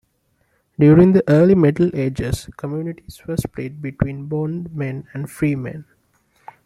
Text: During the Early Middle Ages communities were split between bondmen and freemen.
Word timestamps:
During 0.79 1.11
the 1.11 1.23
Early 1.29 1.53
Middle 1.53 1.95
Ages 1.95 2.49
communities 2.57 3.21
were 3.27 3.37
split 3.37 3.83
between 3.83 4.25
bondmen 4.25 5.05
and 5.13 5.29
freemen. 5.29 5.85